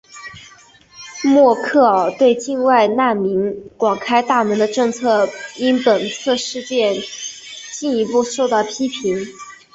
[1.23, 7.03] 默克尔对境外难民广开大门的政策因本次事件而
[7.77, 9.27] 进一步受到批评。